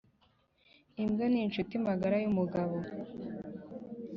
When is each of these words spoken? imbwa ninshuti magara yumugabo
imbwa 1.03 1.25
ninshuti 1.33 1.75
magara 1.85 2.15
yumugabo 2.23 2.77